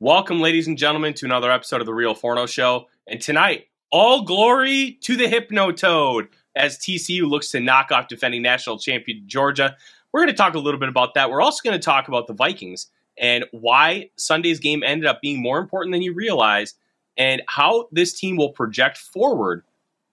[0.00, 2.86] Welcome, ladies and gentlemen, to another episode of the Real Forno Show.
[3.08, 8.40] And tonight, all glory to the Hypno Toad as TCU looks to knock off defending
[8.40, 9.76] national champion Georgia.
[10.12, 11.30] We're going to talk a little bit about that.
[11.30, 12.86] We're also going to talk about the Vikings
[13.18, 16.74] and why Sunday's game ended up being more important than you realize,
[17.16, 19.64] and how this team will project forward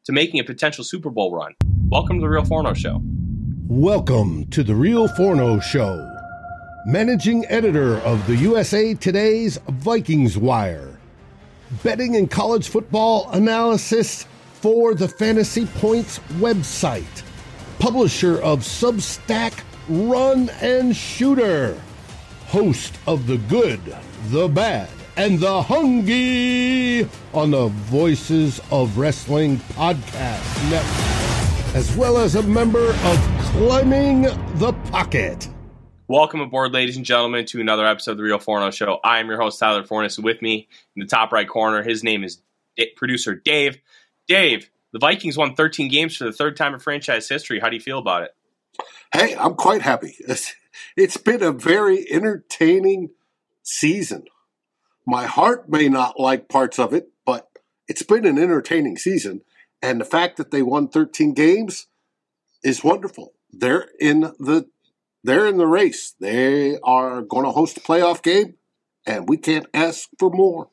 [0.05, 1.53] to making a potential Super Bowl run.
[1.89, 3.03] Welcome to the Real Forno Show.
[3.67, 6.14] Welcome to the Real Forno Show
[6.85, 10.95] managing editor of the USA Today's Vikings Wire,
[11.81, 17.23] betting and college football analysis for the Fantasy Points website,
[17.79, 21.81] publisher of Substack Run and Shooter,
[22.45, 23.81] host of The Good,
[24.27, 32.35] the Bad, and the Hungry on the Voices of Wrestling Podcast Network, as well as
[32.35, 33.17] a member of
[33.53, 34.21] Climbing
[34.59, 35.49] the Pocket.
[36.07, 38.99] Welcome aboard, ladies and gentlemen, to another episode of the Real Forno Show.
[39.03, 40.19] I am your host, Tyler Forness.
[40.19, 42.43] With me in the top right corner, his name is
[42.77, 43.79] D- producer Dave.
[44.27, 47.59] Dave, the Vikings won 13 games for the third time in franchise history.
[47.59, 48.35] How do you feel about it?
[49.15, 50.15] Hey, I'm quite happy.
[50.19, 50.53] It's,
[50.95, 53.09] it's been a very entertaining
[53.63, 54.25] season.
[55.07, 57.49] My heart may not like parts of it, but
[57.87, 59.41] it's been an entertaining season.
[59.81, 61.87] And the fact that they won 13 games
[62.63, 63.33] is wonderful.
[63.51, 64.69] They're in the
[65.25, 66.13] they're in the race.
[66.19, 68.55] They are going to host a playoff game,
[69.05, 70.69] and we can't ask for more.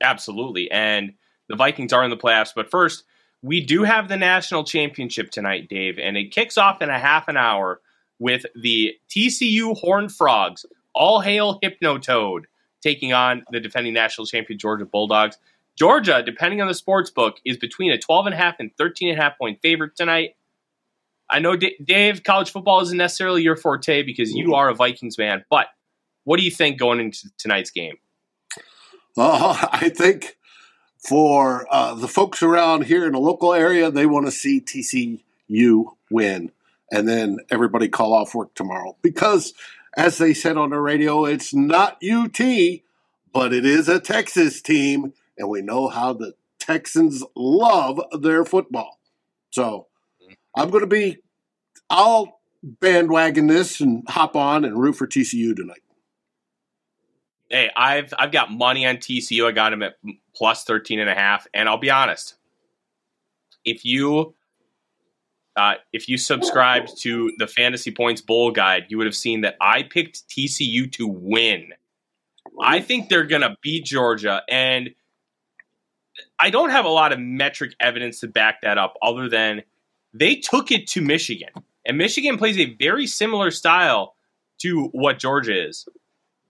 [0.00, 0.70] Absolutely.
[0.70, 1.14] And
[1.48, 2.52] the Vikings are in the playoffs.
[2.54, 3.04] But first,
[3.42, 7.28] we do have the national championship tonight, Dave, and it kicks off in a half
[7.28, 7.80] an hour
[8.18, 10.64] with the TCU Horned Frogs,
[10.94, 12.46] all hail Hypno Toad,
[12.80, 15.38] taking on the defending national champion Georgia Bulldogs.
[15.76, 20.36] Georgia, depending on the sports book, is between a 12.5 and 13.5 point favorite tonight.
[21.30, 25.18] I know, D- Dave, college football isn't necessarily your forte because you are a Vikings
[25.18, 25.66] man, but
[26.24, 27.96] what do you think going into tonight's game?
[29.16, 30.36] Uh, I think
[30.98, 35.92] for uh, the folks around here in the local area, they want to see TCU
[36.10, 36.52] win
[36.90, 39.54] and then everybody call off work tomorrow because,
[39.96, 42.38] as they said on the radio, it's not UT,
[43.32, 48.98] but it is a Texas team, and we know how the Texans love their football.
[49.50, 49.86] So
[50.56, 51.18] I'm going to be,
[51.90, 55.82] I'll bandwagon this and hop on and root for TCU tonight.
[57.48, 59.46] Hey, I've I've got money on TCU.
[59.46, 59.94] I got him at
[60.34, 61.46] plus 13 and a half.
[61.54, 62.34] And I'll be honest,
[63.64, 64.34] if you
[65.56, 69.56] uh, if you subscribed to the Fantasy Points Bowl Guide, you would have seen that
[69.60, 71.72] I picked TCU to win.
[72.60, 74.90] I think they're going to beat Georgia, and
[76.38, 79.62] I don't have a lot of metric evidence to back that up, other than
[80.18, 81.50] they took it to Michigan,
[81.84, 84.14] and Michigan plays a very similar style
[84.58, 85.86] to what Georgia is.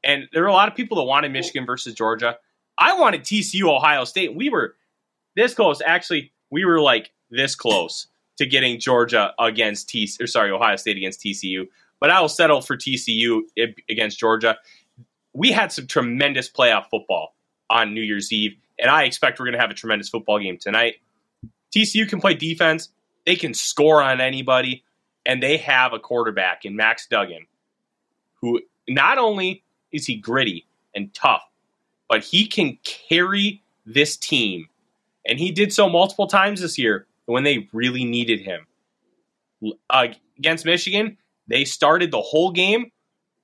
[0.04, 2.38] And there are a lot of people that wanted Michigan versus Georgia.
[2.78, 4.34] I wanted TCU Ohio State.
[4.34, 4.76] We were
[5.34, 5.82] this close.
[5.84, 8.06] Actually, we were like this close
[8.38, 10.08] to getting Georgia against T.
[10.20, 11.66] Or sorry, Ohio State against TCU.
[11.98, 13.42] But I will settle for TCU
[13.88, 14.58] against Georgia.
[15.32, 17.34] We had some tremendous playoff football
[17.68, 20.58] on New Year's Eve, and I expect we're going to have a tremendous football game
[20.58, 20.96] tonight.
[21.74, 22.90] TCU can play defense;
[23.26, 24.84] they can score on anybody,
[25.26, 27.46] and they have a quarterback in Max Duggan,
[28.40, 31.42] who not only is he gritty and tough,
[32.08, 34.68] but he can carry this team,
[35.26, 38.66] and he did so multiple times this year when they really needed him.
[39.90, 40.08] Uh,
[40.38, 41.18] against Michigan,
[41.48, 42.90] they started the whole game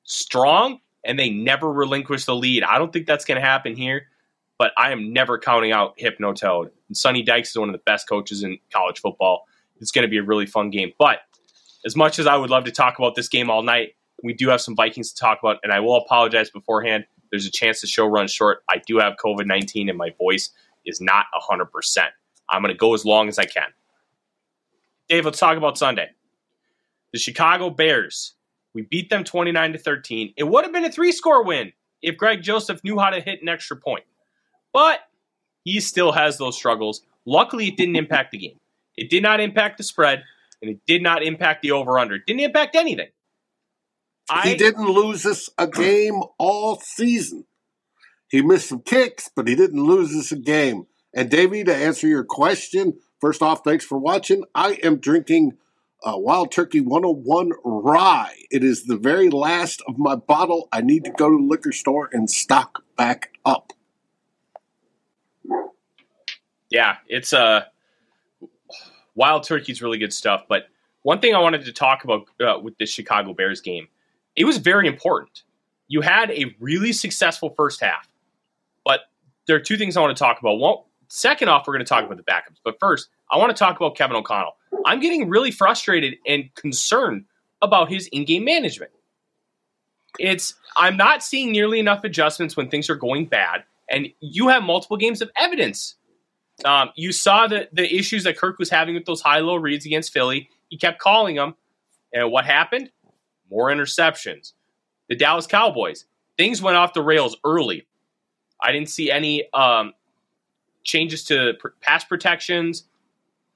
[0.04, 2.62] strong and they never relinquished the lead.
[2.62, 4.06] I don't think that's going to happen here,
[4.58, 6.70] but I am never counting out Hypno Toad.
[6.88, 9.46] And Sonny Dykes is one of the best coaches in college football.
[9.82, 10.92] It's going to be a really fun game.
[10.98, 11.18] But
[11.84, 14.48] as much as I would love to talk about this game all night, we do
[14.48, 17.04] have some Vikings to talk about, and I will apologize beforehand.
[17.30, 18.62] There's a chance the show runs short.
[18.70, 20.50] I do have COVID 19, and my voice
[20.86, 21.66] is not 100%.
[22.48, 23.68] I'm going to go as long as I can.
[25.08, 26.10] Dave, let's talk about Sunday.
[27.12, 28.34] The Chicago Bears.
[28.74, 30.34] We beat them 29 to 13.
[30.36, 33.42] It would have been a three score win if Greg Joseph knew how to hit
[33.42, 34.04] an extra point.
[34.72, 35.00] But
[35.64, 37.02] he still has those struggles.
[37.26, 38.58] Luckily, it didn't impact the game.
[38.96, 40.22] It did not impact the spread,
[40.60, 42.16] and it did not impact the over under.
[42.16, 43.08] It didn't impact anything.
[44.30, 47.44] I, he didn't lose us a game all season.
[48.28, 50.86] He missed some kicks, but he didn't lose us a game.
[51.14, 54.44] And Davey, to answer your question, first off, thanks for watching.
[54.54, 55.58] I am drinking
[56.02, 58.34] uh, Wild Turkey 101 Rye.
[58.50, 60.68] It is the very last of my bottle.
[60.72, 63.72] I need to go to the liquor store and stock back up.
[66.70, 67.62] Yeah, it's a uh,
[69.14, 70.44] Wild Turkey's really good stuff.
[70.48, 70.64] But
[71.02, 73.88] one thing I wanted to talk about uh, with the Chicago Bears game,
[74.36, 75.42] it was very important.
[75.88, 78.08] You had a really successful first half,
[78.84, 79.00] but
[79.46, 80.84] there are two things I want to talk about.
[81.08, 82.60] Second off, we're going to talk about the backups.
[82.64, 84.56] But first, I want to talk about Kevin O'Connell.
[84.86, 87.26] I'm getting really frustrated and concerned
[87.60, 88.92] about his in-game management.
[90.18, 94.62] It's I'm not seeing nearly enough adjustments when things are going bad, and you have
[94.62, 95.96] multiple games of evidence.
[96.64, 100.12] Um, you saw the the issues that Kirk was having with those high-low reads against
[100.12, 100.48] Philly.
[100.68, 101.54] He kept calling them,
[102.12, 102.90] and what happened?
[103.50, 104.52] More interceptions.
[105.08, 106.06] The Dallas Cowboys
[106.36, 107.86] things went off the rails early.
[108.60, 109.92] I didn't see any um,
[110.84, 112.84] changes to pass protections.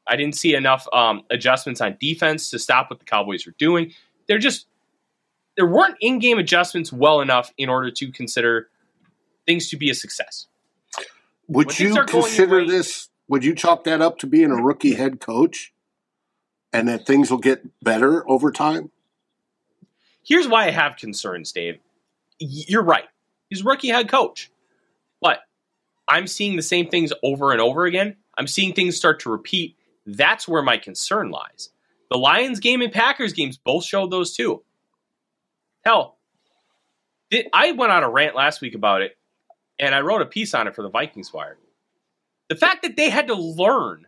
[0.07, 3.93] I didn't see enough um, adjustments on defense to stop what the Cowboys were doing.
[4.29, 4.67] They're just
[5.57, 8.69] there weren't in-game adjustments well enough in order to consider
[9.47, 10.47] things to be a success.
[11.49, 13.09] Would when you consider this?
[13.29, 15.73] Would you chalk that up to being a rookie head coach,
[16.73, 18.91] and that things will get better over time?
[20.25, 21.79] Here's why I have concerns, Dave.
[22.39, 23.05] You're right.
[23.49, 24.51] He's a rookie head coach,
[25.21, 25.41] but
[26.09, 28.17] I'm seeing the same things over and over again.
[28.37, 29.77] I'm seeing things start to repeat
[30.07, 31.71] that's where my concern lies.
[32.11, 34.63] The Lions game and Packers games both showed those too.
[35.85, 36.17] Hell,
[37.53, 39.16] I went on a rant last week about it,
[39.79, 41.59] and I wrote a piece on it for the Vikings Wire.
[42.49, 44.07] The fact that they had to learn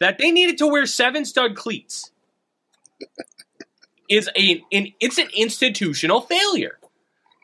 [0.00, 2.10] that they needed to wear seven stud cleats
[4.08, 6.78] is a an, it's an institutional failure.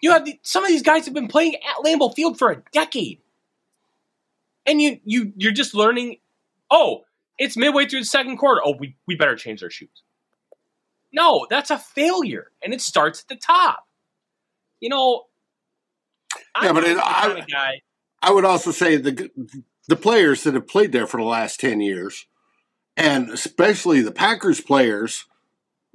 [0.03, 2.63] You have the, some of these guys have been playing at Lambeau Field for a
[2.73, 3.21] decade,
[4.67, 6.17] and you you you're just learning.
[6.71, 7.05] Oh,
[7.39, 8.61] it's midway through the second quarter.
[8.65, 10.03] Oh, we, we better change our shoes.
[11.13, 13.87] No, that's a failure, and it starts at the top.
[14.81, 15.25] You know,
[16.61, 17.83] yeah, I'm but it, I, guy.
[18.21, 19.31] I would also say the
[19.89, 22.27] the players that have played there for the last ten years,
[22.97, 25.27] and especially the Packers players,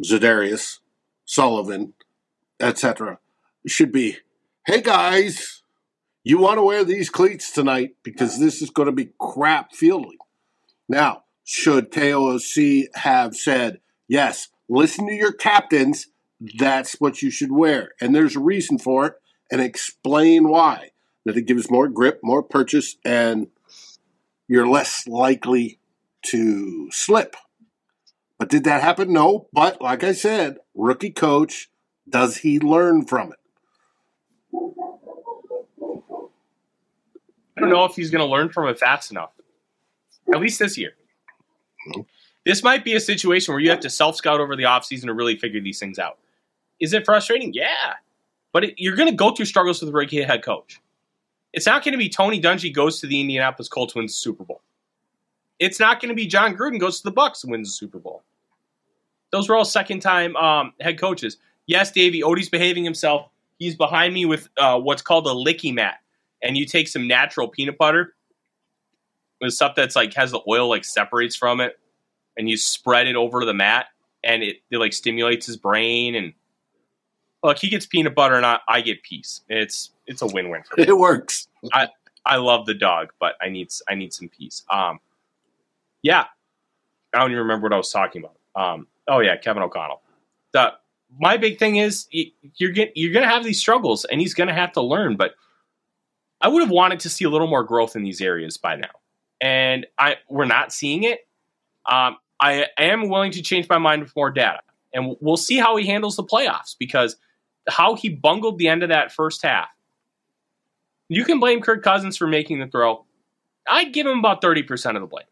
[0.03, 0.79] Za'Darius,
[1.25, 1.93] Sullivan,
[2.59, 3.19] etc.,
[3.65, 4.17] should be,
[4.65, 5.61] hey guys,
[6.23, 10.17] you want to wear these cleats tonight because this is going to be crap fielding.
[10.89, 16.07] Now, should KOC have said, yes, listen to your captains,
[16.57, 17.91] that's what you should wear.
[18.01, 19.13] And there's a reason for it,
[19.51, 20.91] and explain why.
[21.25, 23.47] That it gives more grip, more purchase, and
[24.47, 25.79] you're less likely
[26.27, 27.35] to slip.
[28.39, 29.11] But did that happen?
[29.11, 29.49] No.
[29.51, 31.69] But like I said, rookie coach,
[32.07, 33.39] does he learn from it?
[37.57, 39.31] I don't know if he's going to learn from it fast enough.
[40.33, 40.91] At least this year.
[41.89, 42.01] Mm-hmm.
[42.45, 45.13] This might be a situation where you have to self scout over the offseason to
[45.13, 46.17] really figure these things out.
[46.79, 47.53] Is it frustrating?
[47.53, 47.95] Yeah.
[48.57, 50.81] But it, you're going to go through struggles with a rookie head coach.
[51.53, 54.63] It's not going to be Tony Dungy goes to the Indianapolis Colts wins Super Bowl.
[55.59, 57.99] It's not going to be Jon Gruden goes to the Bucks and wins the Super
[57.99, 58.23] Bowl.
[59.31, 61.37] Those were all second time um, head coaches.
[61.67, 63.29] Yes, Davey Odie's behaving himself.
[63.59, 65.99] He's behind me with uh, what's called a licky mat,
[66.41, 68.15] and you take some natural peanut butter
[69.39, 71.77] the stuff that's like has the oil like separates from it,
[72.37, 73.85] and you spread it over the mat,
[74.23, 76.15] and it, it like stimulates his brain.
[76.15, 76.33] And
[77.47, 79.41] look, he gets peanut butter, and I, I get peace.
[79.49, 80.87] It's it's a win win for me.
[80.87, 81.47] It works.
[81.73, 81.87] I
[82.25, 84.63] I love the dog, but I need I need some peace.
[84.69, 84.99] Um,
[86.01, 86.25] yeah,
[87.13, 88.37] I don't even remember what I was talking about.
[88.61, 90.01] Um, oh yeah, Kevin O'Connell.
[90.51, 90.73] The
[91.19, 94.73] my big thing is you're get, you're gonna have these struggles, and he's gonna have
[94.73, 95.15] to learn.
[95.15, 95.31] But
[96.41, 98.91] I would have wanted to see a little more growth in these areas by now,
[99.39, 101.25] and I we're not seeing it.
[101.89, 104.59] Um, I am willing to change my mind with more data,
[104.93, 107.15] and we'll see how he handles the playoffs because
[107.67, 109.67] how he bungled the end of that first half.
[111.09, 113.05] You can blame Kirk Cousins for making the throw.
[113.69, 115.25] I'd give him about 30% of the blame.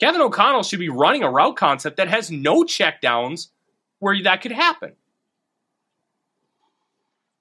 [0.00, 3.48] Kevin O'Connell should be running a route concept that has no checkdowns
[3.98, 4.92] where that could happen.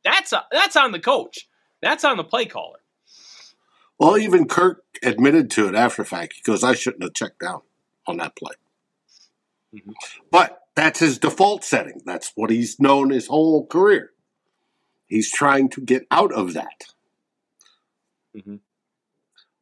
[0.03, 1.47] That's a, that's on the coach.
[1.81, 2.79] That's on the play caller.
[3.97, 6.33] Well, even Kirk admitted to it after a fact.
[6.35, 7.61] He goes, I shouldn't have checked down
[8.07, 8.53] on that play.
[9.73, 9.93] Mhm.
[10.31, 12.01] But that's his default setting.
[12.05, 14.11] That's what he's known his whole career.
[15.07, 16.93] He's trying to get out of that.
[18.35, 18.59] Mhm.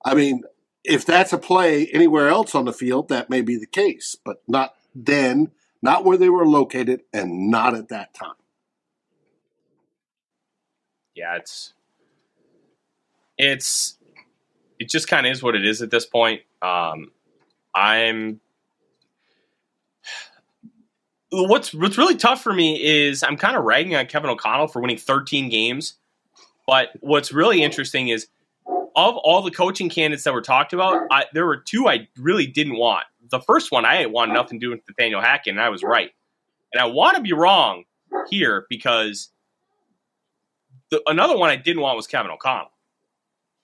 [0.06, 0.44] I mean,
[0.84, 4.42] if that's a play anywhere else on the field, that may be the case, but
[4.48, 8.36] not then, not where they were located, and not at that time.
[11.16, 11.74] Yeah, it's
[13.38, 13.98] it's
[14.80, 16.44] it just kind of is what it is at this point.
[16.62, 17.12] Um,
[17.74, 18.40] I'm
[21.30, 24.82] what's what's really tough for me is I'm kind of ragging on Kevin O'Connell for
[24.82, 25.96] winning 13 games,
[26.66, 28.28] but what's really interesting is
[28.96, 32.48] of all the coaching candidates that were talked about, I, there were two I really
[32.48, 33.06] didn't want.
[33.30, 36.12] The first one I wanted nothing to do with Nathaniel Hackett, and I was right.
[36.74, 37.84] And I want to be wrong
[38.30, 39.30] here because
[40.90, 42.72] the, another one I didn't want was Kevin O'Connell.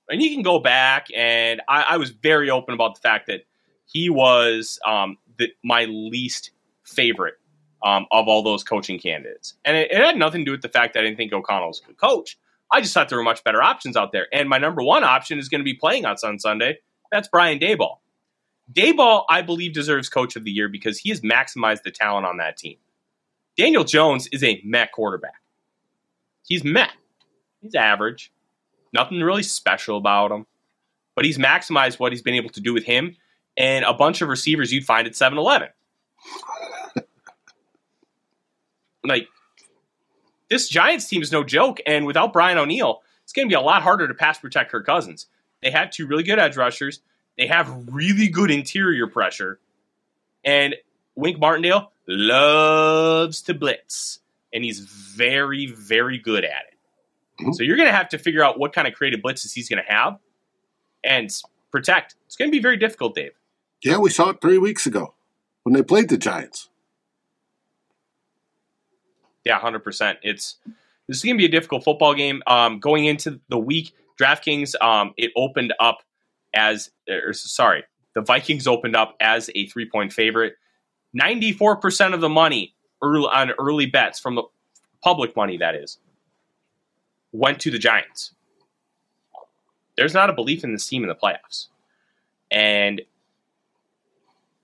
[0.09, 3.45] And you can go back, and I, I was very open about the fact that
[3.85, 6.51] he was um, the, my least
[6.83, 7.35] favorite
[7.83, 9.55] um, of all those coaching candidates.
[9.65, 11.67] And it, it had nothing to do with the fact that I didn't think O'Connell
[11.67, 12.37] was a good coach.
[12.71, 14.27] I just thought there were much better options out there.
[14.33, 16.79] And my number one option is going to be playing on Sunday.
[17.11, 17.97] That's Brian Daboll.
[18.71, 22.37] Daboll, I believe, deserves coach of the year because he has maximized the talent on
[22.37, 22.77] that team.
[23.57, 25.41] Daniel Jones is a meh quarterback.
[26.47, 26.87] He's meh.
[27.61, 28.31] He's average.
[28.93, 30.45] Nothing really special about him.
[31.15, 33.17] But he's maximized what he's been able to do with him
[33.55, 35.69] and a bunch of receivers you'd find at 7 Eleven.
[39.03, 39.27] Like,
[40.49, 41.79] this Giants team is no joke.
[41.85, 44.85] And without Brian O'Neill, it's going to be a lot harder to pass protect Kirk
[44.85, 45.27] Cousins.
[45.61, 46.99] They have two really good edge rushers.
[47.37, 49.59] They have really good interior pressure.
[50.43, 50.75] And
[51.15, 54.19] Wink Martindale loves to blitz.
[54.53, 56.77] And he's very, very good at it.
[57.41, 57.53] Mm-hmm.
[57.53, 59.83] So you're going to have to figure out what kind of creative blitzes he's going
[59.83, 60.19] to have
[61.03, 61.31] and
[61.71, 62.15] protect.
[62.27, 63.31] It's going to be very difficult, Dave.
[63.83, 65.15] Yeah, we saw it three weeks ago
[65.63, 66.69] when they played the Giants.
[69.45, 70.19] Yeah, hundred percent.
[70.23, 70.55] It's
[71.07, 72.41] this is going to be a difficult football game.
[72.47, 75.99] Um, going into the week, DraftKings um, it opened up
[76.53, 77.83] as, or sorry,
[78.15, 80.55] the Vikings opened up as a three point favorite.
[81.13, 84.43] Ninety four percent of the money early, on early bets from the
[85.03, 85.97] public money that is
[87.31, 88.31] went to the Giants.
[89.97, 91.67] There's not a belief in this team in the playoffs,
[92.49, 93.01] and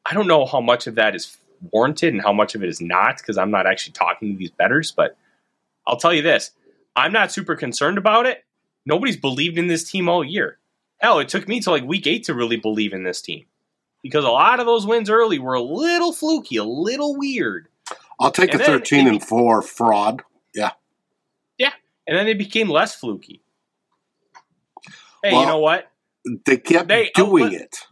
[0.05, 1.37] I don't know how much of that is
[1.71, 4.51] warranted and how much of it is not because I'm not actually talking to these
[4.51, 4.91] bettors.
[4.91, 5.17] But
[5.87, 6.51] I'll tell you this
[6.95, 8.43] I'm not super concerned about it.
[8.85, 10.57] Nobody's believed in this team all year.
[10.97, 13.45] Hell, it took me to like week eight to really believe in this team
[14.03, 17.67] because a lot of those wins early were a little fluky, a little weird.
[18.19, 20.23] I'll take And a 13 maybe- and 4 fraud.
[20.53, 20.71] Yeah.
[21.57, 21.71] Yeah.
[22.07, 23.41] And then they became less fluky.
[25.23, 25.89] Hey, Well- you know what?
[26.45, 27.87] They kept They- oh, doing but- it.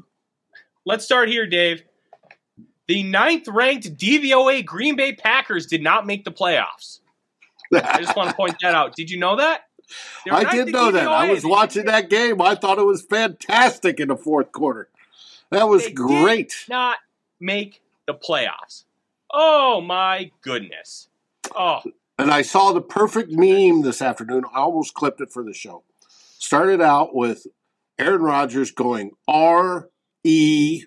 [0.86, 1.84] Let's start here, Dave.
[2.88, 7.00] The ninth ranked DVOA Green Bay Packers did not make the playoffs.
[7.74, 8.96] I just want to point that out.
[8.96, 9.64] Did you know that?
[10.32, 11.08] I did know that.
[11.08, 12.42] I was watching that game.
[12.42, 14.90] I thought it was fantastic in the fourth quarter.
[15.52, 16.54] That was They great.
[16.70, 16.98] Not
[17.40, 18.84] make the playoffs.
[19.32, 21.10] Oh my goodness.
[21.56, 21.82] Oh,
[22.18, 24.44] And I saw the perfect meme this afternoon.
[24.54, 25.84] I almost clipped it for the show.
[26.40, 27.48] Started out with
[28.00, 29.90] Aaron Rodgers going R
[30.24, 30.84] E,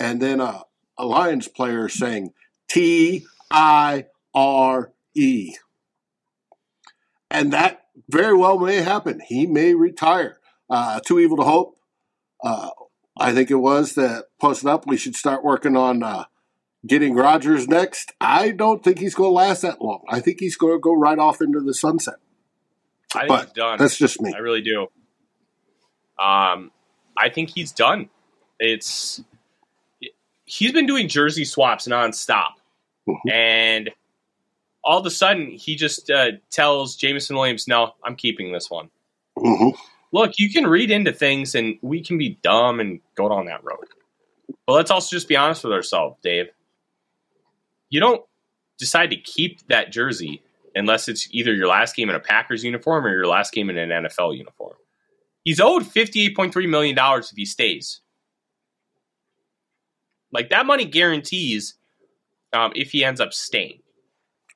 [0.00, 0.64] and then a,
[0.98, 2.32] a Lions player saying
[2.68, 5.54] T I R E.
[7.30, 9.20] And that very well may happen.
[9.26, 10.38] He may retire.
[10.70, 11.76] Uh, too evil to hope.
[12.42, 12.70] Uh,
[13.18, 14.86] I think it was that posted up.
[14.86, 16.24] We should start working on uh,
[16.86, 18.12] getting Rodgers next.
[18.20, 20.02] I don't think he's going to last that long.
[20.08, 22.16] I think he's going to go right off into the sunset.
[23.14, 23.78] I think But he's done.
[23.78, 24.32] That's just me.
[24.34, 24.82] I really do.
[26.18, 26.70] Um,
[27.16, 28.10] I think he's done.
[28.60, 29.22] It's
[30.48, 32.52] he's been doing jersey swaps nonstop,
[33.08, 33.30] Mhm.
[33.32, 33.90] and
[34.84, 38.90] all of a sudden he just uh, tells Jameson Williams, "No, I'm keeping this one."
[39.38, 39.70] hmm
[40.10, 43.62] Look, you can read into things, and we can be dumb and go down that
[43.62, 43.84] road.
[44.66, 46.46] But let's also just be honest with ourselves, Dave.
[47.90, 48.24] You don't
[48.78, 50.42] decide to keep that jersey
[50.74, 53.76] unless it's either your last game in a Packers uniform or your last game in
[53.76, 54.76] an NFL uniform.
[55.44, 58.00] He's owed $58.3 million if he stays.
[60.32, 61.74] Like that money guarantees
[62.52, 63.80] um, if he ends up staying.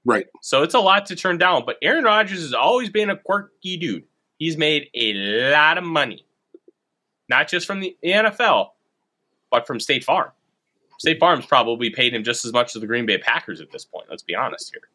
[0.05, 0.27] Right.
[0.41, 1.65] So it's a lot to turn down.
[1.65, 4.05] But Aaron Rodgers has always been a quirky dude.
[4.39, 5.15] He's made a
[5.53, 6.27] lot of money,
[7.29, 8.71] not just from the NFL,
[9.51, 10.31] but from State Farm.
[10.99, 13.85] State Farm's probably paid him just as much as the Green Bay Packers at this
[13.85, 14.07] point.
[14.11, 14.89] Let's be honest here.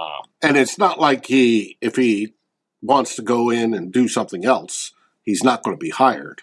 [0.00, 2.34] Um, And it's not like he, if he
[2.82, 4.92] wants to go in and do something else,
[5.22, 6.42] he's not going to be hired.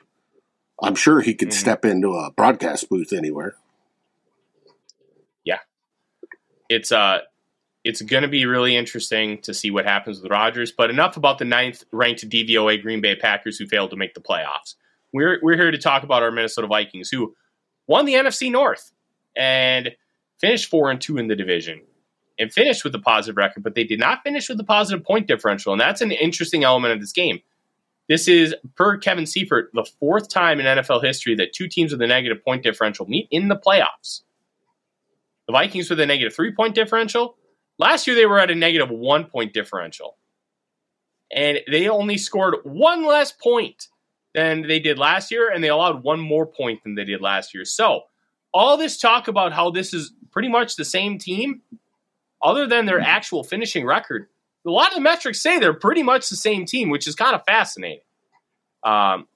[0.82, 1.54] I'm sure he could Mhm.
[1.54, 3.56] step into a broadcast booth anywhere.
[5.44, 5.60] Yeah,
[6.70, 7.20] it's uh
[7.84, 10.74] it's going to be really interesting to see what happens with Rodgers.
[10.74, 14.20] But enough about the ninth ranked DVOA Green Bay Packers who failed to make the
[14.22, 14.76] playoffs.
[15.14, 17.36] We're we're here to talk about our Minnesota Vikings who
[17.88, 18.92] won the NFC North
[19.36, 19.96] and
[20.40, 21.82] finished four and two in the division
[22.38, 25.26] and finished with a positive record, but they did not finish with a positive point
[25.28, 27.40] differential, and that's an interesting element of this game.
[28.08, 32.02] This is, per Kevin Seifert, the fourth time in NFL history that two teams with
[32.02, 34.22] a negative point differential meet in the playoffs.
[35.48, 37.36] The Vikings with a negative three point differential.
[37.80, 40.18] Last year they were at a negative one point differential.
[41.32, 43.88] And they only scored one less point
[44.34, 47.54] than they did last year, and they allowed one more point than they did last
[47.54, 47.66] year.
[47.66, 48.04] So,
[48.54, 51.62] all this talk about how this is pretty much the same team,
[52.42, 54.28] other than their actual finishing record,
[54.68, 57.34] a lot of the metrics say they're pretty much the same team, which is kind
[57.36, 58.02] of fascinating.
[58.84, 59.28] Um,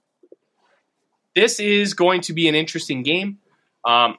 [1.36, 3.40] this is going to be an interesting game.
[3.86, 4.18] Um,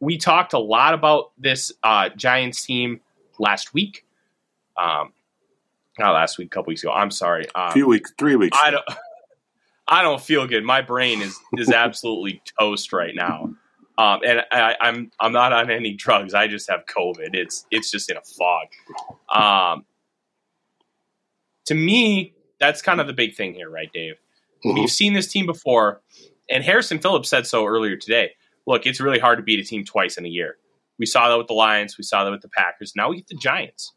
[0.00, 3.00] we talked a lot about this uh, Giants team
[3.38, 4.04] last week.
[4.76, 5.12] Um,
[5.98, 6.92] not last week, a couple weeks ago.
[6.92, 7.46] I'm sorry.
[7.54, 8.58] A Um, few weeks, three weeks.
[8.62, 8.84] I don't.
[9.88, 10.64] I don't feel good.
[10.64, 13.54] My brain is is absolutely toast right now,
[13.98, 16.34] um, and I, I'm I'm not on any drugs.
[16.34, 17.34] I just have COVID.
[17.34, 18.66] It's it's just in a fog.
[19.28, 19.84] Um,
[21.66, 24.16] to me, that's kind of the big thing here, right, Dave?
[24.64, 24.74] Mhm.
[24.74, 26.02] We've seen this team before,
[26.50, 28.32] and Harrison Phillips said so earlier today.
[28.66, 30.56] Look, it's really hard to beat a team twice in a year.
[30.98, 31.98] We saw that with the Lions.
[31.98, 32.94] We saw that with the Packers.
[32.96, 33.92] Now we get the Giants.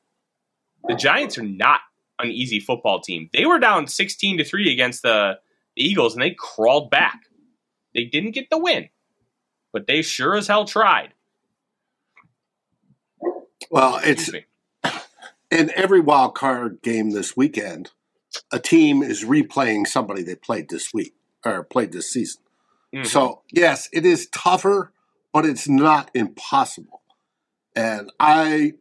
[0.88, 1.82] The Giants are not
[2.20, 3.30] an easy football team.
[3.34, 5.40] They were down 16 to 3 against the,
[5.76, 7.20] the Eagles and they crawled back.
[7.96, 8.90] They didn't get the win,
[9.72, 11.14] but they sure as hell tried.
[13.72, 14.32] well, it's
[15.52, 17.92] in every wild card game this weekend,
[18.52, 21.14] a team is replaying somebody they played this week
[21.46, 22.42] or played this season.
[22.94, 23.06] Mhm.
[23.06, 24.92] So yes, it is tougher,
[25.34, 27.02] but it's not impossible.
[27.76, 28.74] And I,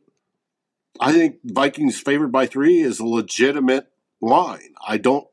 [1.01, 3.87] I think Vikings favored by three is a legitimate
[4.21, 4.75] line.
[4.87, 5.27] I don't.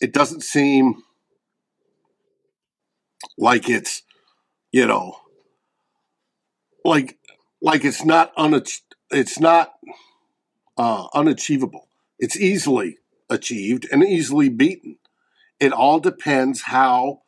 [0.00, 1.02] It doesn't seem
[3.38, 4.02] like it's,
[4.72, 5.18] you know,
[6.84, 7.18] like
[7.60, 9.74] like it's not unach- it's not
[10.76, 11.88] uh, unachievable.
[12.18, 12.98] It's easily
[13.28, 14.98] achieved and easily beaten.
[15.58, 17.22] It all depends how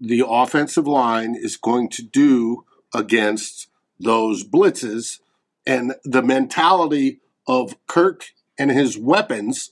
[0.00, 5.20] the offensive line is going to do against those blitzes
[5.66, 8.26] and the mentality of Kirk
[8.58, 9.70] and his weapons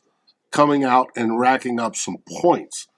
[0.50, 2.88] coming out and racking up some points.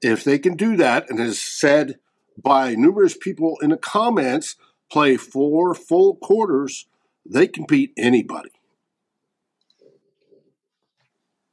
[0.00, 1.98] If they can do that, and as said
[2.36, 4.56] by numerous people in the comments,
[4.90, 6.86] play four full quarters,
[7.24, 8.50] they can beat anybody.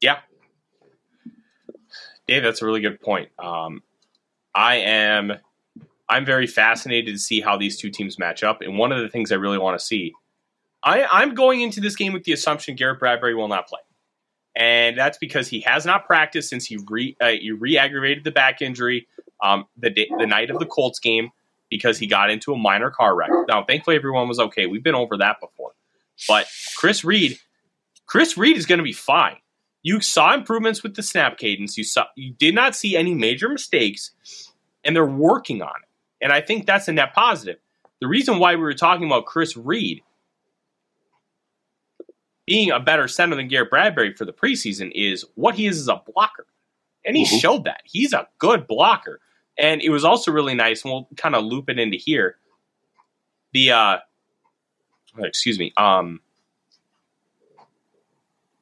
[0.01, 0.19] Yeah.
[2.27, 3.29] Dave, that's a really good point.
[3.39, 3.81] Um,
[4.53, 5.33] I am
[6.09, 8.61] I'm very fascinated to see how these two teams match up.
[8.61, 10.13] And one of the things I really want to see,
[10.83, 13.79] I, I'm going into this game with the assumption Garrett Bradbury will not play.
[14.55, 18.61] And that's because he has not practiced since he re uh, he re-aggravated the back
[18.61, 19.07] injury
[19.41, 21.29] um, the day, the night of the Colts game
[21.69, 23.29] because he got into a minor car wreck.
[23.47, 24.65] Now, thankfully, everyone was okay.
[24.65, 25.71] We've been over that before.
[26.27, 27.37] But Chris Reed,
[28.05, 29.37] Chris Reed is going to be fine.
[29.83, 31.77] You saw improvements with the snap cadence.
[31.77, 34.11] You saw you did not see any major mistakes,
[34.83, 35.87] and they're working on it.
[36.21, 37.57] And I think that's a net positive.
[38.01, 40.01] The reason why we were talking about Chris Reed
[42.45, 45.87] being a better center than Garrett Bradbury for the preseason is what he is as
[45.87, 46.47] a blocker.
[47.05, 47.39] And he Mhm.
[47.39, 47.81] showed that.
[47.85, 49.21] He's a good blocker.
[49.59, 52.37] And it was also really nice, and we'll kind of loop it into here.
[53.53, 53.97] The uh
[55.17, 56.21] excuse me, um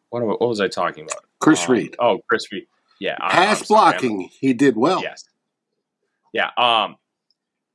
[0.09, 1.23] what, what was I talking about?
[1.39, 1.95] Chris Um, Reed.
[1.99, 2.67] Oh, Chris Reed.
[2.99, 3.17] Yeah.
[3.19, 5.01] Pass sorry, I'm- blocking, he did well.
[5.01, 5.25] Yes.
[6.33, 6.49] Yeah.
[6.57, 6.95] Um,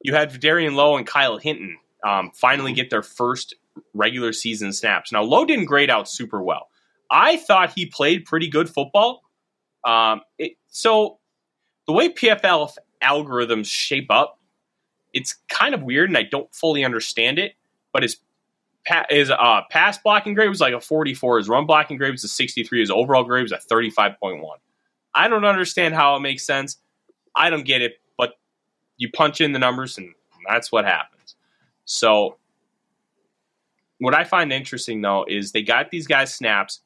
[0.00, 3.54] you had Darian Lowe and Kyle Hinton um, finally get their first
[3.94, 5.12] regular season snaps.
[5.12, 6.68] Now, Lowe didn't grade out super well.
[7.10, 9.22] I thought he played pretty good football.
[9.84, 11.18] Um, it, so
[11.86, 14.38] the way PFF algorithms shape up,
[15.12, 17.54] it's kind of weird, and I don't fully understand it.
[17.92, 18.16] But his
[19.10, 21.38] his uh, pass blocking grade was like a 44.
[21.38, 22.80] His run blocking grade was a 63.
[22.80, 24.42] His overall grade was a 35.1.
[25.14, 26.78] I don't understand how it makes sense.
[27.34, 28.34] I don't get it, but
[28.96, 30.08] you punch in the numbers, and
[30.48, 31.36] that's what happens.
[31.84, 32.36] So,
[33.98, 36.80] what I find interesting though is they got these guys snaps,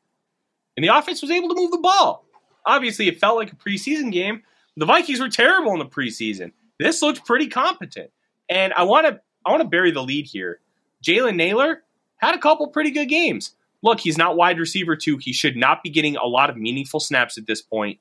[0.77, 2.25] and the offense was able to move the ball.
[2.67, 4.43] Obviously, it felt like a preseason game.
[4.77, 6.53] The Vikings were terrible in the preseason.
[6.79, 8.11] This looked pretty competent,
[8.49, 10.61] and I want to I want to bury the lead here.
[11.05, 11.83] Jalen Nailor
[12.19, 13.55] had a couple pretty good games.
[13.83, 15.17] Look, he's not wide receiver two.
[15.19, 17.99] He should not be getting a lot of meaningful snaps at this point.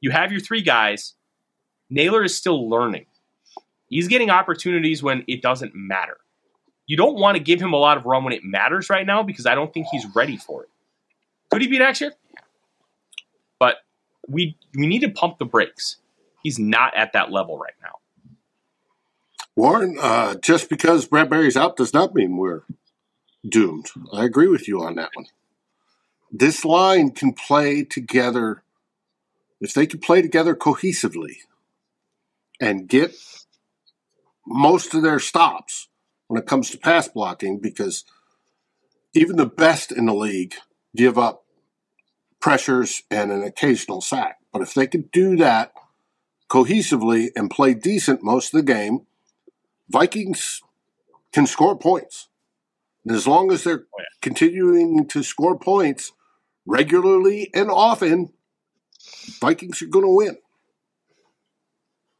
[0.00, 1.14] You have your three guys.
[1.88, 3.06] Nailor is still learning.
[3.88, 6.16] He's getting opportunities when it doesn't matter.
[6.86, 9.22] You don't want to give him a lot of run when it matters right now
[9.22, 10.68] because I don't think he's ready for it.
[11.50, 12.12] Could he be next year?
[13.58, 13.76] But
[14.26, 15.98] we we need to pump the brakes.
[16.42, 17.98] He's not at that level right now.
[19.54, 22.62] Warren, uh, just because Bradbury's out does not mean we're
[23.46, 23.90] doomed.
[24.12, 25.26] I agree with you on that one.
[26.30, 28.62] This line can play together
[29.60, 31.36] if they can play together cohesively
[32.60, 33.14] and get
[34.46, 35.88] most of their stops
[36.26, 38.04] when it comes to pass blocking, because
[39.14, 40.54] even the best in the league
[40.96, 41.44] give up
[42.40, 44.38] pressures and an occasional sack.
[44.52, 45.72] But if they could do that
[46.52, 49.06] cohesively and play decent most of the game,
[49.88, 50.60] Vikings
[51.32, 52.28] can score points.
[53.06, 56.12] And as long as they're oh, continuing to score points
[56.66, 58.34] regularly and often,
[59.40, 60.36] Vikings are going to win.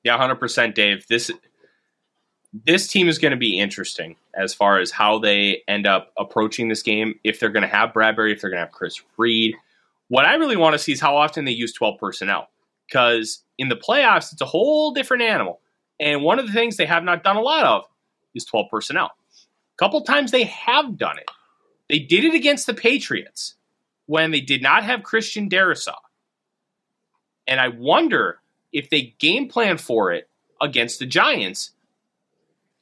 [0.02, 1.06] Yeah, hundred percent, Dave.
[1.08, 1.30] This
[2.52, 6.68] this team is going to be interesting as far as how they end up approaching
[6.68, 7.20] this game.
[7.22, 9.54] If they're going to have Bradbury, if they're going to have Chris Reed.
[10.08, 12.48] What I really want to see is how often they use twelve personnel,
[12.92, 15.60] because in the playoffs, it's a whole different animal.
[15.98, 17.84] And one of the things they have not done a lot of
[18.34, 19.06] is twelve personnel.
[19.06, 21.30] A couple times they have done it.
[21.88, 23.54] They did it against the Patriots
[24.06, 25.96] when they did not have Christian Darrisaw.
[27.46, 28.40] And I wonder
[28.72, 30.28] if they game plan for it
[30.60, 31.70] against the Giants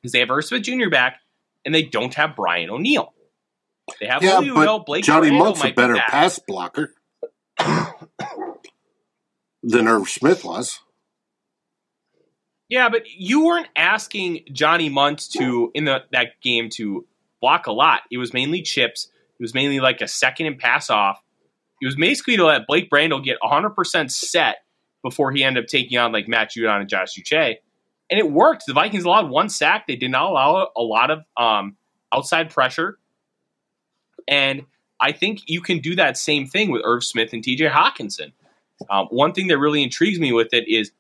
[0.00, 0.88] because they have Smith Jr.
[0.90, 1.20] back
[1.64, 3.12] and they don't have Brian O'Neill.
[4.00, 6.94] They have yeah, but Blake Johnny Moreno Monk's a better pass blocker
[9.62, 10.80] than Irv Smith was.
[12.68, 17.04] Yeah, but you weren't asking Johnny Mundt to in the that game to
[17.40, 18.02] block a lot.
[18.10, 19.08] It was mainly chips.
[19.38, 21.20] It was mainly like a second and pass off.
[21.80, 24.56] It was basically to let Blake Brandel get 100% set
[25.02, 27.56] before he ended up taking on like Matt Judon and Josh Uche.
[28.10, 28.64] And it worked.
[28.66, 29.86] The Vikings allowed one sack.
[29.86, 31.76] They did not allow a lot of um,
[32.12, 32.98] outside pressure.
[34.28, 34.66] And
[35.00, 38.32] I think you can do that same thing with Irv Smith and TJ Hockenson.
[38.88, 40.92] Um, one thing that really intrigues me with it is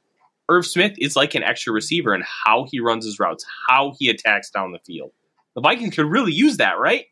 [0.48, 4.10] Irv Smith is like an extra receiver in how he runs his routes, how he
[4.10, 5.12] attacks down the field.
[5.54, 7.06] The Vikings could really use that, right?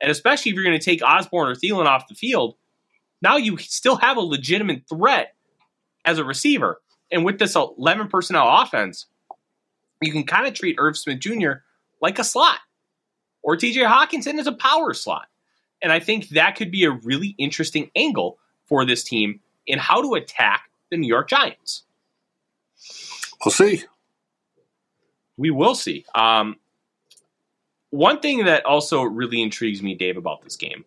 [0.00, 2.54] And especially if you're going to take Osborn or Thielen off the field,
[3.20, 5.34] now you still have a legitimate threat
[6.04, 6.80] as a receiver.
[7.10, 9.06] And with this 11 personnel offense,
[10.00, 11.52] you can kind of treat Irv Smith Jr.
[12.00, 12.58] like a slot,
[13.42, 15.26] or TJ Hockenson as a power slot.
[15.82, 20.02] And I think that could be a really interesting angle for this team in how
[20.02, 21.84] to attack the New York Giants.
[23.44, 23.84] We'll see.
[25.36, 26.04] We will see.
[26.14, 26.56] Um,
[27.90, 30.84] one thing that also really intrigues me, Dave, about this game,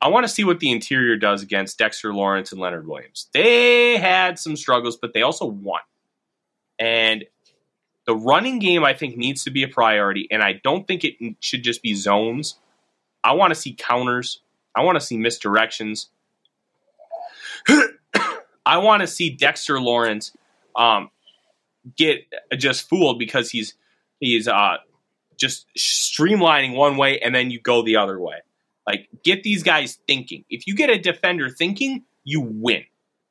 [0.00, 3.28] I want to see what the interior does against Dexter Lawrence and Leonard Williams.
[3.32, 5.80] They had some struggles, but they also won.
[6.78, 7.24] And
[8.06, 10.28] the running game, I think, needs to be a priority.
[10.30, 12.58] And I don't think it should just be zones.
[13.24, 14.40] I want to see counters.
[14.76, 16.06] I want to see misdirections.
[18.66, 20.32] I want to see Dexter Lawrence
[20.76, 21.10] um,
[21.96, 22.26] get
[22.56, 23.74] just fooled because he's
[24.20, 24.76] he's uh,
[25.36, 28.36] just streamlining one way and then you go the other way.
[28.86, 30.44] Like get these guys thinking.
[30.48, 32.84] If you get a defender thinking, you win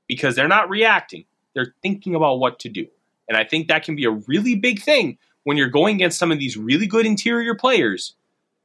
[0.07, 2.87] because they're not reacting; they're thinking about what to do.
[3.27, 6.31] And I think that can be a really big thing when you're going against some
[6.31, 8.15] of these really good interior players.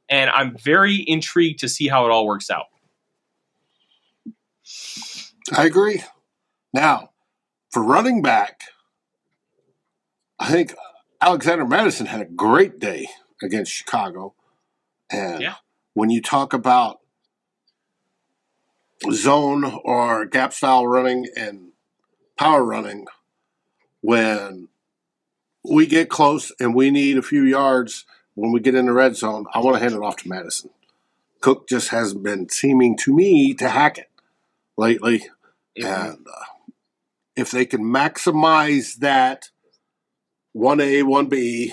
[0.09, 2.65] And I'm very intrigued to see how it all works out.
[5.51, 6.03] I agree.
[6.73, 7.09] Now,
[7.71, 8.61] for running back,
[10.39, 10.73] I think
[11.21, 13.07] Alexander Mattison had a great day
[13.41, 14.35] against Chicago.
[15.09, 15.55] And Yeah.
[15.93, 17.01] when you talk about
[19.11, 21.73] zone or gap style running and
[22.37, 23.07] power running,
[24.01, 24.69] when
[25.63, 29.15] we get close and we need a few yards when we get in the red
[29.15, 30.71] zone, I want to hand it off to Mattison.
[31.41, 34.09] Cook just hasn't been seeming to me to hack it
[34.77, 35.19] lately.
[35.79, 35.85] Mm-hmm.
[35.85, 36.45] And uh,
[37.35, 39.49] if they can maximize that
[40.55, 41.71] 1A, 1B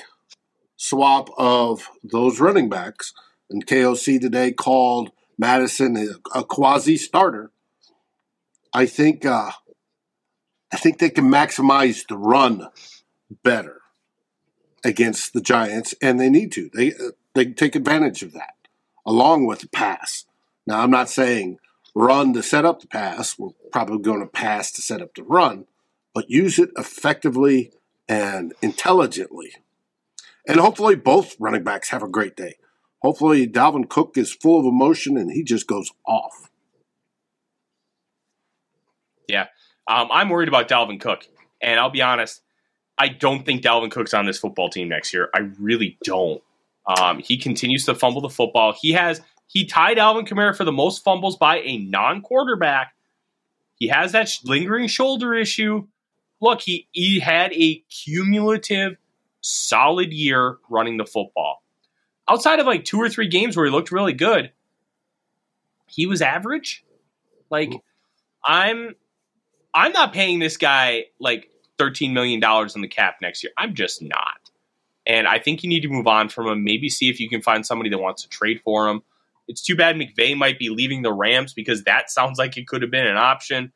[0.76, 3.12] swap of those running backs,
[3.50, 7.50] and KOC today called Mattison a, a quasi starter,
[8.72, 9.50] I think uh,
[10.72, 12.68] I think they can maximize the run
[13.42, 13.80] better
[14.84, 16.70] against the Giants, and they need to.
[16.72, 18.54] They uh, they take advantage of that
[19.04, 20.24] along with the pass.
[20.66, 21.58] Now, I'm not saying
[22.00, 23.38] run to set up the pass.
[23.38, 25.66] We're probably going to pass to set up the run,
[26.14, 27.72] but use it effectively
[28.08, 29.52] and intelligently.
[30.46, 32.54] And hopefully, both running backs have a great day.
[33.02, 36.50] Hopefully, Dalvin Cook is full of emotion and he just goes off.
[39.28, 39.46] Yeah.
[39.86, 41.26] Um, I'm worried about Dalvin Cook.
[41.62, 42.40] And I'll be honest,
[42.98, 45.28] I don't think Dalvin Cook's on this football team next year.
[45.34, 46.42] I really don't.
[46.86, 48.74] Um, he continues to fumble the football.
[48.78, 49.20] He has
[49.52, 52.94] he tied Alvin Kamara for the most fumbles by a non-quarterback.
[53.74, 55.88] He has that lingering shoulder issue.
[56.40, 58.96] Look, he he had a cumulative
[59.40, 61.64] solid year running the football.
[62.28, 64.52] Outside of like two or three games where he looked really good,
[65.88, 66.84] he was average.
[67.50, 67.78] Like mm-hmm.
[68.44, 68.94] I'm
[69.74, 72.40] I'm not paying this guy like $13 million
[72.76, 73.52] in the cap next year.
[73.58, 74.50] I'm just not.
[75.06, 76.62] And I think you need to move on from him.
[76.62, 79.02] Maybe see if you can find somebody that wants to trade for him.
[79.50, 82.82] It's too bad McVay might be leaving the Rams because that sounds like it could
[82.82, 83.72] have been an option.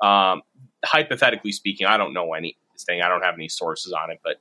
[0.00, 0.42] Um,
[0.84, 3.02] hypothetically speaking, I don't know any thing.
[3.02, 4.36] I don't have any sources on it, but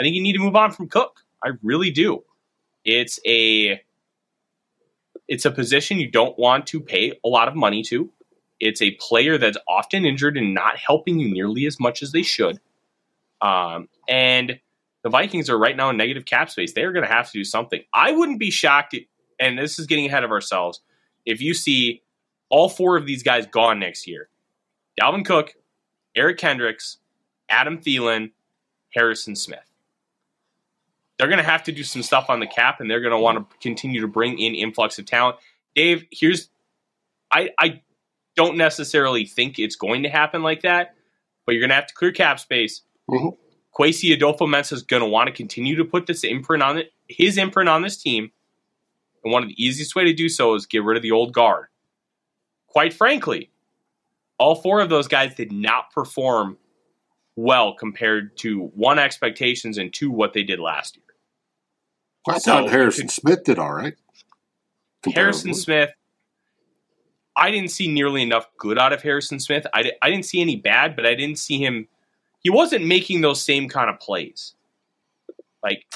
[0.00, 1.20] I think you need to move on from Cook.
[1.44, 2.24] I really do.
[2.84, 3.82] It's a
[5.28, 8.10] it's a position you don't want to pay a lot of money to.
[8.58, 12.22] It's a player that's often injured and not helping you nearly as much as they
[12.22, 12.58] should.
[13.42, 14.58] Um, and
[15.02, 16.72] the Vikings are right now in negative cap space.
[16.72, 17.82] They're going to have to do something.
[17.92, 18.96] I wouldn't be shocked,
[19.42, 20.80] and this is getting ahead of ourselves,
[21.26, 22.02] if you see
[22.48, 24.28] all four of these guys gone next year
[25.00, 25.54] Dalvin Cook,
[26.14, 26.98] Eric Kendricks,
[27.48, 28.32] Adam Thielen,
[28.94, 29.70] Harrison Smith.
[31.18, 33.18] They're going to have to do some stuff on the cap, and they're going to
[33.18, 35.36] want to continue to bring in influx of talent.
[35.74, 36.48] Dave, here's
[37.30, 37.82] I, I
[38.36, 40.94] don't necessarily think it's going to happen like that,
[41.46, 42.82] but you're going to have to clear cap space.
[43.10, 43.28] Mm-hmm.
[43.78, 47.38] Kwesi Adofo-Mensah is going to want to continue to put this imprint on it, his
[47.38, 48.30] imprint on this team.
[49.24, 51.32] And one of the easiest way to do so is get rid of the old
[51.32, 51.66] guard.
[52.66, 53.50] Quite frankly,
[54.38, 56.58] all four of those guys did not perform
[57.36, 61.04] well compared to one expectations and two what they did last year.
[62.28, 63.94] I so thought Harrison Smith did all right.
[65.14, 65.90] Harrison Smith
[67.36, 69.66] I didn't see nearly enough good out of Harrison Smith.
[69.72, 71.88] I, I didn't see any bad, but I didn't see him.
[72.40, 74.54] He wasn't making those same kind of plays.
[75.62, 75.86] Like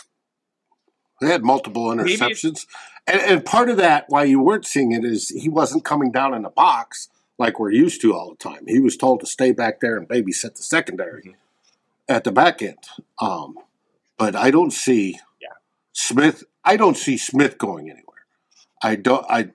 [1.20, 2.66] they had multiple interceptions,
[3.06, 6.34] and, and part of that why you weren't seeing it is he wasn't coming down
[6.34, 8.66] in the box like we're used to all the time.
[8.66, 11.32] He was told to stay back there and babysit the secondary mm-hmm.
[12.08, 12.78] at the back end.
[13.20, 13.56] Um,
[14.18, 15.48] but I don't see yeah.
[15.92, 16.44] Smith.
[16.64, 18.26] I don't see Smith going anywhere.
[18.82, 19.26] I don't.
[19.28, 19.50] I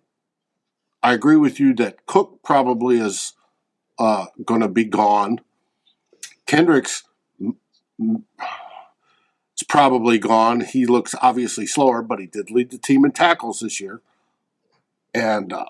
[1.03, 3.33] I agree with you that Cook probably is
[3.97, 5.41] uh, going to be gone.
[6.45, 7.03] Kendricks
[7.39, 8.21] is
[9.71, 10.59] probably gone.
[10.59, 14.01] He looks obviously slower, but he did lead the team in tackles this year.
[15.13, 15.63] And uh,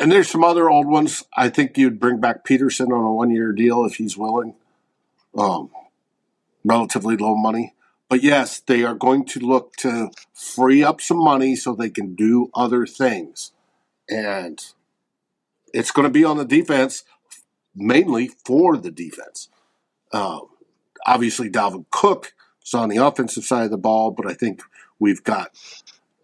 [0.00, 1.22] and there's some other old ones.
[1.36, 4.56] I think you'd bring back Peterson on a one year deal if he's willing.
[5.36, 5.70] Um,
[6.64, 7.74] relatively low money.
[8.08, 12.16] But yes, they are going to look to free up some money so they can
[12.16, 13.52] do other things.
[14.10, 14.60] And
[15.72, 17.04] it's going to be on the defense,
[17.72, 19.48] mainly for the defense.
[20.12, 20.48] Um,
[21.06, 22.34] obviously, Dalvin Cook
[22.64, 24.62] is on the offensive side of the ball, but I think
[24.98, 25.50] we've got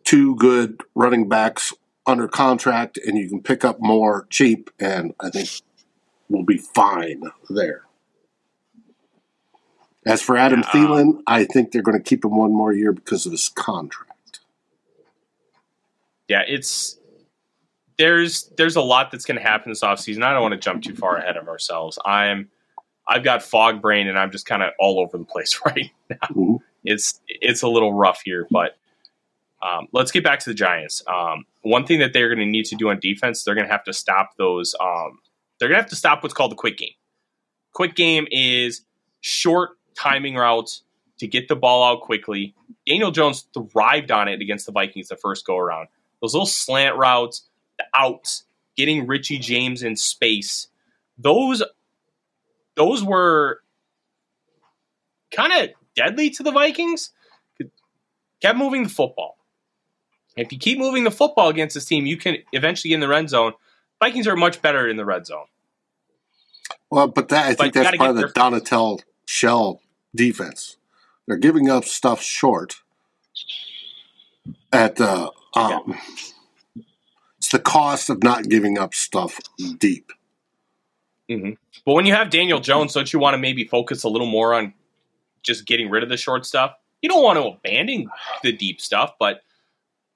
[0.04, 1.72] two good running backs
[2.06, 5.48] under contract, and you can pick up more cheap, and I think
[6.28, 7.82] we'll be fine there.
[10.06, 10.66] As for Adam yeah.
[10.66, 13.48] Uh, Thielen, I think they're going to keep him one more year because of his
[13.48, 14.40] contract.
[16.28, 16.98] Yeah, it's
[17.98, 20.22] there's there's a lot that's going to happen this offseason.
[20.22, 21.98] I don't want to jump too far ahead of ourselves.
[22.04, 22.50] I'm
[23.07, 26.17] I've got fog brain and I'm just kind of all over the place right now.
[26.31, 26.57] Mm-hmm.
[26.85, 28.77] It's it's a little rough here, but
[29.62, 31.03] um, let's get back to the Giants.
[31.07, 33.73] Um, one thing that they're going to need to do on defense, they're going to
[33.73, 34.75] have to stop those.
[34.79, 35.21] Um,
[35.59, 36.93] they're going to have to stop what's called the quick game.
[37.73, 38.83] Quick game is
[39.23, 40.83] short timing routes
[41.19, 42.55] to get the ball out quickly.
[42.87, 45.88] Daniel Jones thrived on it against the Vikings the first go around.
[46.21, 48.45] Those little slant routes, the outs,
[48.77, 50.69] getting Richie James in space.
[51.17, 51.62] Those
[52.76, 53.60] those were
[55.30, 57.10] kind of deadly to the Vikings.
[58.40, 59.38] Kept moving the football.
[60.37, 63.08] If you keep moving the football against this team, you can eventually get in the
[63.08, 63.52] red zone.
[64.00, 65.46] Vikings are much better in the red zone.
[66.90, 69.80] Well, but that I But think that's part of the Donatell shell
[70.14, 70.76] defense.
[71.26, 72.76] They're giving up stuff short.
[74.72, 75.98] At the um,
[77.38, 79.40] it's the cost of not giving up stuff
[79.78, 80.12] deep.
[81.28, 84.54] But when you have Daniel Jones, don't you want to maybe focus a little more
[84.54, 84.74] on
[85.42, 86.74] just getting rid of the short stuff?
[87.02, 88.08] You don't want to abandon
[88.42, 89.42] the deep stuff, but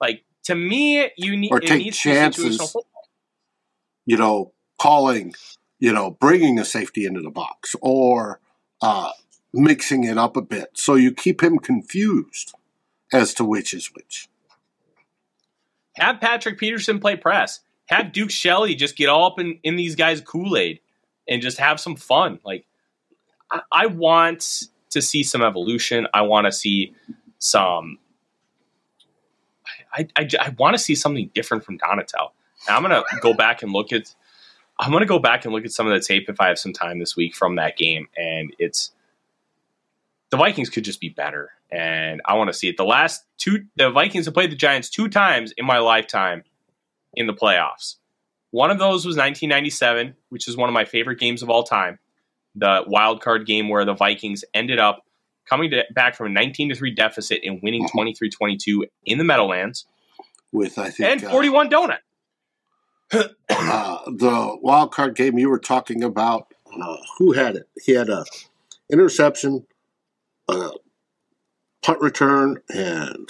[0.01, 2.75] like to me, you need Or it take needs to be chances.
[4.05, 5.35] You know, calling,
[5.79, 8.39] you know, bringing a safety into the box or
[8.81, 9.11] uh,
[9.53, 12.53] mixing it up a bit, so you keep him confused
[13.13, 14.27] as to which is which.
[15.97, 17.59] Have Patrick Peterson play press.
[17.87, 20.79] Have Duke Shelley just get all up in, in these guys' Kool Aid
[21.29, 22.39] and just have some fun.
[22.43, 22.65] Like
[23.51, 26.07] I, I want to see some evolution.
[26.13, 26.93] I want to see
[27.37, 27.99] some.
[29.93, 32.31] I, I, I want to see something different from Donatell.
[32.67, 34.13] I'm gonna go back and look at.
[34.77, 36.73] I'm gonna go back and look at some of the tape if I have some
[36.73, 38.91] time this week from that game, and it's
[40.29, 42.77] the Vikings could just be better, and I want to see it.
[42.77, 46.43] The last two, the Vikings have played the Giants two times in my lifetime
[47.13, 47.95] in the playoffs.
[48.51, 51.99] One of those was 1997, which is one of my favorite games of all time.
[52.55, 55.03] The wild card game where the Vikings ended up
[55.45, 59.23] coming to, back from a 19 to 3 deficit and winning 23 22 in the
[59.23, 59.85] Meadowlands
[60.51, 61.97] With I think and uh, 41 donut.
[63.11, 66.53] uh, the wild card game you were talking about.
[66.71, 67.67] Uh, who had it?
[67.83, 68.23] He had a
[68.91, 69.65] interception,
[70.47, 70.71] a
[71.81, 73.27] punt return, and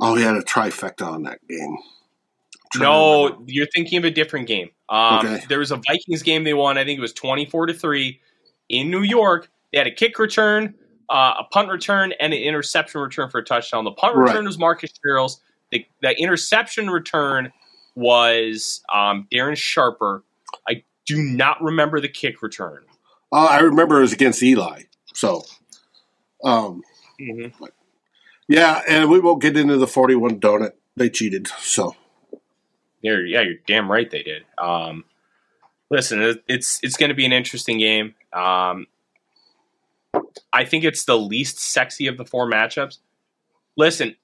[0.00, 1.76] oh, he had a trifecta on that game.
[2.78, 4.70] No, you're thinking of a different game.
[4.88, 5.40] Um, Okay.
[5.48, 6.78] There was a Vikings game they won.
[6.78, 8.20] I think it was 24 to three
[8.68, 9.50] in New York.
[9.72, 10.74] They had a kick return,
[11.10, 13.84] uh, a punt return, and an interception return for a touchdown.
[13.84, 14.28] The punt Right.
[14.28, 15.38] return was Marcus Sherels.
[15.70, 17.52] The, the interception return
[17.94, 20.24] was um, Darren Sharper.
[20.68, 22.84] I do not remember the kick return.
[23.32, 24.82] Uh, I remember it was against Eli.
[25.14, 25.42] So,
[26.44, 26.82] um,
[28.48, 30.72] yeah, and we won't get into the forty-one donut.
[30.96, 31.48] They cheated.
[31.60, 31.96] So,
[33.02, 34.44] You're, yeah, you're damn right they did.
[34.58, 35.04] Um,
[35.90, 38.14] listen, it's it's going to be an interesting game.
[38.32, 38.86] Um,
[40.52, 42.98] I think it's the least sexy of the four matchups.
[43.76, 44.16] Listen,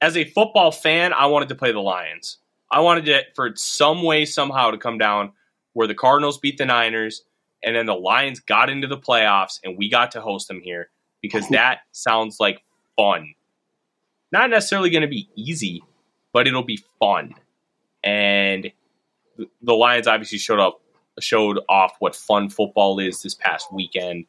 [0.00, 2.38] as a football fan, I wanted to play the Lions.
[2.70, 5.32] I wanted it for some way somehow to come down
[5.72, 7.22] where the Cardinals beat the Niners
[7.64, 10.90] and then the Lions got into the playoffs and we got to host them here
[11.22, 12.62] because that sounds like
[12.96, 13.34] fun.
[14.30, 15.82] Not necessarily going to be easy,
[16.32, 17.34] but it'll be fun
[18.02, 18.70] and
[19.62, 20.80] the Lions obviously showed up,
[21.20, 24.26] showed off what fun football is this past weekend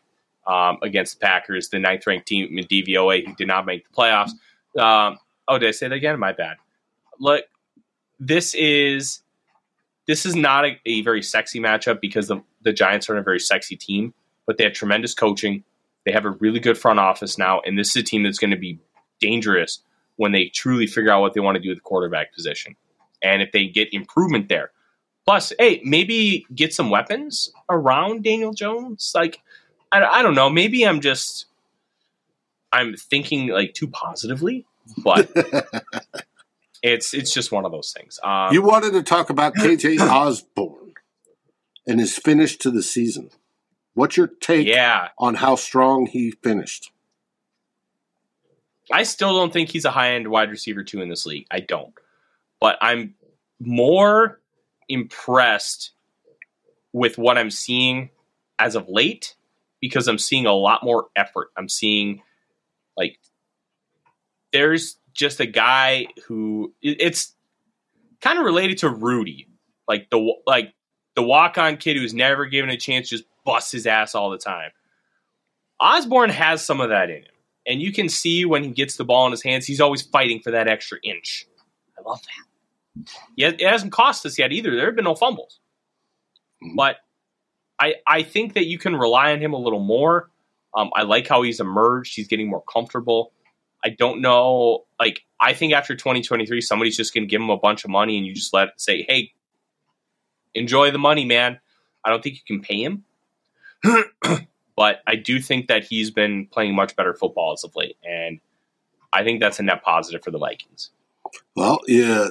[0.47, 3.93] um, against the Packers, the ninth ranked team in DVOA who did not make the
[3.95, 4.31] playoffs.
[4.79, 6.19] Um, oh, did I say that again?
[6.19, 6.57] My bad.
[7.19, 7.45] Look,
[8.19, 9.21] this is
[10.07, 13.39] this is not a, a very sexy matchup because the the Giants aren't a very
[13.39, 14.13] sexy team,
[14.45, 15.63] but they have tremendous coaching.
[16.05, 18.51] They have a really good front office now, and this is a team that's going
[18.51, 18.79] to be
[19.19, 19.81] dangerous
[20.15, 22.75] when they truly figure out what they want to do with the quarterback position
[23.21, 24.71] and if they get improvement there.
[25.25, 29.11] Plus, hey, maybe get some weapons around Daniel Jones.
[29.13, 29.39] Like,
[29.91, 30.49] I, I don't know.
[30.49, 31.45] Maybe I'm just
[32.71, 34.65] I'm thinking like too positively,
[34.97, 35.29] but
[36.83, 38.19] it's it's just one of those things.
[38.23, 40.93] Um, you wanted to talk about KJ Osborn
[41.87, 43.29] and his finish to the season.
[43.93, 46.91] What's your take yeah, on how strong he finished?
[48.91, 51.45] I still don't think he's a high end wide receiver two in this league.
[51.51, 51.93] I don't,
[52.59, 53.15] but I'm
[53.59, 54.39] more
[54.87, 55.91] impressed
[56.93, 58.09] with what I'm seeing
[58.57, 59.35] as of late
[59.81, 61.49] because I'm seeing a lot more effort.
[61.55, 62.21] I'm seeing
[62.97, 63.19] like
[64.51, 67.35] there's just a guy who it's
[68.21, 69.47] kind of related to Rudy,
[69.87, 70.73] like the like
[71.15, 74.37] the walk on kid who's never given a chance, just busts his ass all the
[74.37, 74.71] time.
[75.79, 77.33] Osborn has some of that in him,
[77.65, 80.39] and you can see when he gets the ball in his hands, he's always fighting
[80.41, 81.45] for that extra inch.
[81.97, 82.48] I love that.
[83.35, 84.75] Yeah, it hasn't cost us yet either.
[84.75, 85.59] There have been no fumbles,
[86.63, 86.75] Mhm.
[86.75, 86.97] but
[87.79, 90.29] I I think that you can rely on him a little more.
[90.75, 92.15] Um, I like how he's emerged.
[92.15, 93.33] He's getting more comfortable.
[93.83, 94.85] I don't know.
[94.99, 98.17] Like I think after 2023, somebody's just going to give him a bunch of money,
[98.17, 99.33] and you just let say, "Hey,
[100.53, 101.59] enjoy the money, man."
[102.03, 103.03] I don't think you can pay him,
[104.75, 108.39] but I do think that he's been playing much better football as of late, and
[109.13, 110.91] I think that's a net positive for the Vikings.
[111.55, 112.29] Well, yeah,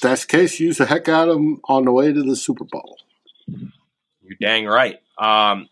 [0.00, 0.60] that's the case.
[0.60, 2.98] Use the heck out of them on the way to the Super Bowl.
[3.46, 5.00] You're dang right.
[5.18, 5.68] Um,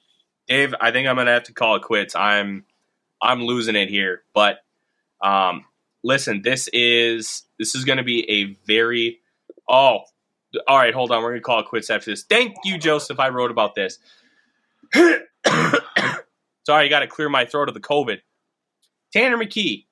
[0.49, 2.15] Dave, I think I'm gonna have to call it quits.
[2.15, 2.65] I'm
[3.21, 4.23] I'm losing it here.
[4.35, 4.59] But
[5.23, 5.65] um,
[6.03, 9.21] listen, this is this is gonna be a very
[9.69, 10.01] oh
[10.69, 11.23] all right, hold on.
[11.23, 12.25] We're gonna call it quits after this.
[12.25, 13.19] Thank you, Joseph.
[13.19, 13.99] I wrote about this.
[14.95, 18.19] Sorry, I got to clear my throat of the COVID.
[19.13, 19.87] Tanner McKee.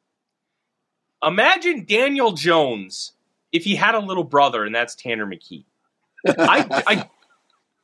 [1.22, 3.12] Imagine Daniel Jones
[3.53, 5.65] if he had a little brother, and that's Tanner McKee.
[6.27, 7.09] I, I,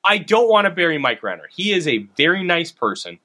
[0.04, 1.48] I don't want to bury Mike Renner.
[1.54, 3.18] He is a very nice person,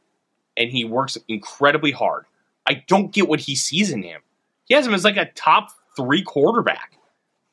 [0.58, 2.26] and he works incredibly hard.
[2.68, 4.22] I don't get what he sees in him.
[4.66, 6.98] He has him as like a top three quarterback.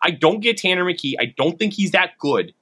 [0.00, 1.14] I don't get Tanner McKee.
[1.18, 2.54] I don't think he's that good.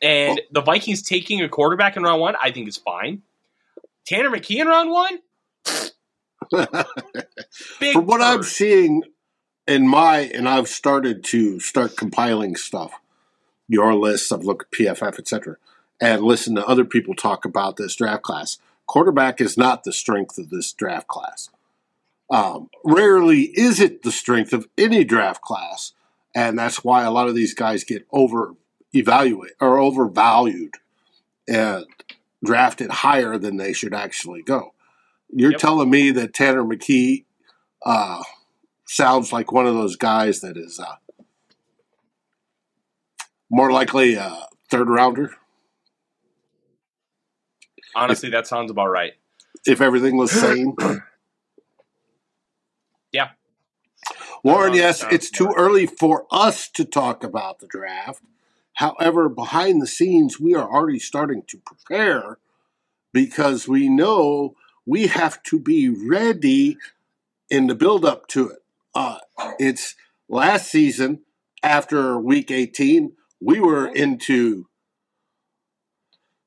[0.00, 3.22] And the Vikings taking a quarterback in round one, I think is fine.
[4.06, 5.18] Tanner McKee in round one?
[7.80, 9.02] Big From what I'm seeing
[9.68, 12.92] in my, and I've started to start compiling stuff,
[13.68, 15.56] your lists, I've looked at PFF, etc.,
[16.00, 18.58] and listen to other people talk about this draft class.
[18.86, 21.50] Quarterback is not the strength of this draft class.
[22.30, 25.92] Um, rarely is it the strength of any draft class,
[26.34, 28.54] and that's why a lot of these guys get over
[28.94, 30.74] evaluate or overvalued
[31.46, 31.84] and
[32.44, 34.72] drafted higher than they should actually go.
[35.30, 35.60] You're yep.
[35.60, 37.24] telling me that Tanner McKee
[37.84, 38.22] uh,
[38.88, 40.96] sounds like one of those guys that is uh,
[43.50, 45.32] more likely a third rounder.
[47.94, 49.12] Honestly, if, that sounds about right.
[49.66, 50.74] If everything was sane.
[53.12, 53.30] yeah.
[54.42, 58.22] Warren, yes, it's too early for us to talk about the draft.
[58.74, 62.38] However, behind the scenes, we are already starting to prepare
[63.12, 64.54] because we know
[64.86, 66.76] we have to be ready
[67.50, 68.58] in the build up to it.
[68.94, 69.18] Uh,
[69.58, 69.94] it's
[70.28, 71.20] last season
[71.62, 74.66] after week 18, we were into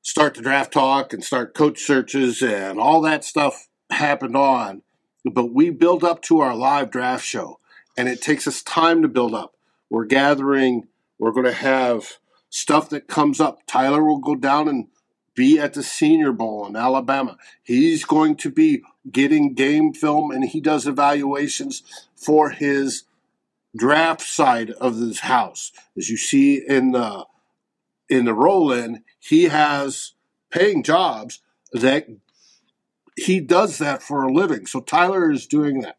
[0.02, 4.82] start the draft talk and start coach searches and all that stuff happened on.
[5.24, 7.58] But we build up to our live draft show
[7.96, 9.54] and it takes us time to build up.
[9.88, 10.88] We're gathering,
[11.18, 12.16] we're going to have
[12.50, 13.60] stuff that comes up.
[13.66, 14.88] Tyler will go down and
[15.34, 17.36] be at the Senior Bowl in Alabama.
[17.62, 21.82] He's going to be getting game film and he does evaluations
[22.14, 23.04] for his
[23.76, 25.72] draft side of this house.
[25.96, 27.26] As you see in the
[28.08, 30.12] in the roll in, he has
[30.50, 31.40] paying jobs
[31.72, 32.06] that
[33.16, 34.66] he does that for a living.
[34.66, 35.96] So Tyler is doing that.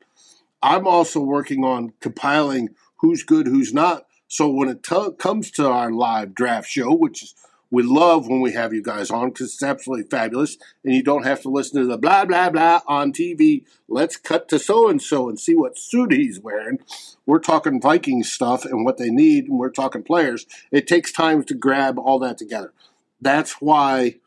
[0.62, 5.70] I'm also working on compiling who's good, who's not, so when it t- comes to
[5.70, 7.36] our live draft show, which is
[7.74, 11.26] we love when we have you guys on because it's absolutely fabulous, and you don't
[11.26, 13.66] have to listen to the blah blah blah on TV.
[13.88, 16.82] Let's cut to so and so and see what suit he's wearing.
[17.26, 20.46] We're talking Viking stuff and what they need, and we're talking players.
[20.72, 22.74] It takes time to grab all that together.
[23.20, 24.20] That's why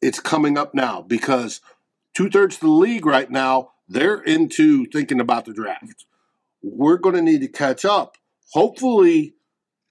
[0.00, 1.60] it's coming up now because
[2.14, 6.06] two thirds of the league right now they're into thinking about the draft.
[6.62, 8.16] We're going to need to catch up.
[8.52, 9.34] Hopefully,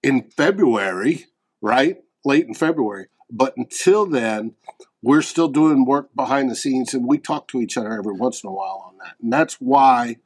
[0.01, 1.25] in February,
[1.61, 2.04] right?
[2.25, 3.07] Late in February.
[3.29, 4.55] But until then,
[5.01, 8.43] we're still doing work behind the scenes and we talk to each other every once
[8.43, 9.15] in a while on that.
[9.21, 10.17] And that's why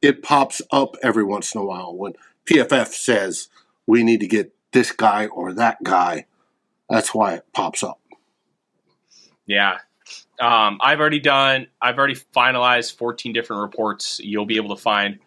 [0.00, 2.12] it pops up every once in a while when
[2.46, 3.48] PFF says
[3.86, 6.26] we need to get this guy or that guy.
[6.88, 8.00] That's why it pops up.
[9.46, 9.78] Yeah.
[10.40, 14.20] Um, I've already done, I've already finalized 14 different reports.
[14.22, 15.18] You'll be able to find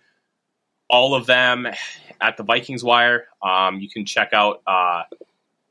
[0.90, 1.68] all of them
[2.22, 3.26] at the Vikings Wire.
[3.42, 5.04] Um, you can check out uh,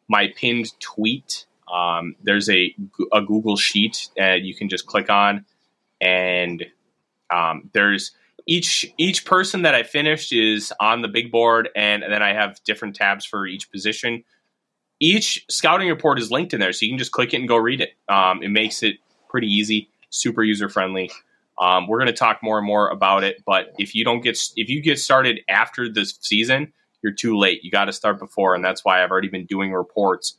[0.09, 1.47] my pinned tweet.
[1.73, 2.75] Um, there's a,
[3.13, 5.45] a Google sheet that you can just click on,
[6.01, 6.67] and
[7.31, 8.13] um, there's
[8.47, 12.35] each each person that I finished is on the big board, and, and then I
[12.35, 14.25] have different tabs for each position.
[15.01, 17.57] Each scouting report is linked in there, so you can just click it and go
[17.57, 17.91] read it.
[18.09, 18.97] Um, it makes it
[19.29, 21.11] pretty easy, super user friendly.
[21.61, 24.39] Um, we're going to talk more and more about it, but if you don't get
[24.57, 26.73] if you get started after this season,
[27.03, 27.65] you're too late.
[27.65, 30.37] You got to start before, and that's why I've already been doing reports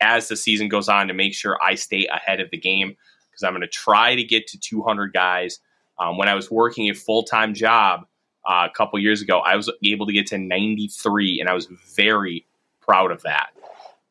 [0.00, 2.96] as the season goes on to make sure I stay ahead of the game
[3.30, 5.60] because I'm going to try to get to 200 guys.
[5.98, 8.06] Um, when I was working a full time job
[8.48, 11.66] uh, a couple years ago, I was able to get to 93, and I was
[11.94, 12.46] very
[12.80, 13.48] proud of that.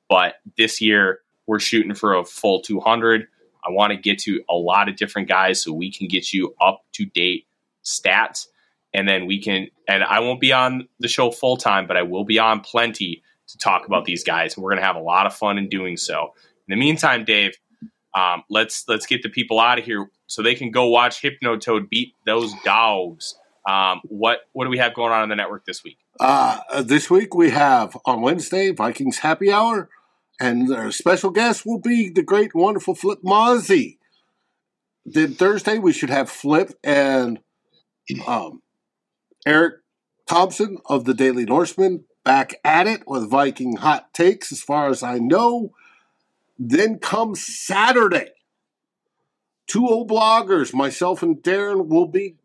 [0.09, 3.27] But this year, we're shooting for a full 200.
[3.65, 6.55] I want to get to a lot of different guys so we can get you
[6.61, 7.47] up to date
[7.83, 8.47] stats.
[8.95, 12.03] And then we can, and I won't be on the show full time, but I
[12.03, 14.55] will be on plenty to talk about these guys.
[14.55, 16.33] And we're going to have a lot of fun in doing so.
[16.67, 17.57] In the meantime, Dave,
[18.15, 21.89] um, let's let's get the people out of here so they can go watch Hypnotoad
[21.89, 23.35] beat those dogs.
[23.67, 25.97] Um, what what do we have going on in the network this week?
[26.19, 29.89] Uh, this week we have on Wednesday Vikings Happy Hour
[30.39, 33.97] And our special guest will be the great, wonderful Flip Mozzie.
[35.05, 37.39] Then Thursday, we should have Flip and
[38.27, 38.61] um,
[39.45, 39.75] Eric
[40.27, 45.03] Thompson of the Daily Norseman back at it with Viking hot takes, as far as
[45.03, 45.71] I know.
[46.57, 48.31] Then comes Saturday.
[49.67, 52.35] Two old bloggers, myself and Darren, will be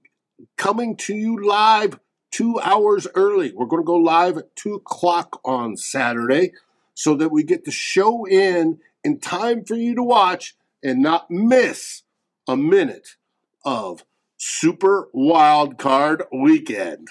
[0.57, 1.98] coming to you live
[2.30, 3.53] two hours early.
[3.53, 6.53] We're going to go live at 2 o'clock on Saturday
[6.94, 11.30] so that we get the show in in time for you to watch and not
[11.30, 12.03] miss
[12.48, 13.16] a minute
[13.64, 14.05] of
[14.43, 17.09] Super Wild Card Weekend.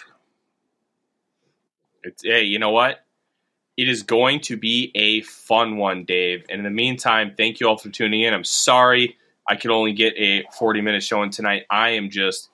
[2.01, 3.05] It's, hey, you know what?
[3.77, 6.43] It is going to be a fun one, Dave.
[6.49, 8.33] And in the meantime, thank you all for tuning in.
[8.33, 9.15] I'm sorry
[9.47, 11.67] I could only get a 40 minute showing tonight.
[11.69, 12.49] I am just,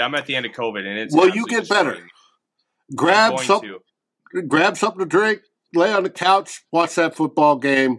[0.00, 1.98] I'm at the end of COVID, and it's well, you get better.
[2.94, 3.60] Grab I'm going some,
[4.32, 4.42] to.
[4.42, 5.40] grab something to drink,
[5.74, 7.98] lay on the couch, watch that football game,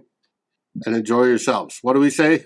[0.86, 1.80] and enjoy yourselves.
[1.82, 2.46] What do we say?